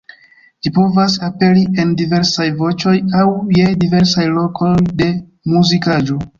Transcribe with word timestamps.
Ĝi 0.61 0.69
povas 0.77 1.17
aperi 1.27 1.65
en 1.83 1.91
diversaj 1.99 2.49
voĉoj 2.63 2.95
aŭ 3.21 3.29
je 3.61 3.69
diversaj 3.87 4.29
lokoj 4.41 4.75
de 5.03 5.15
muzikaĵo. 5.57 6.23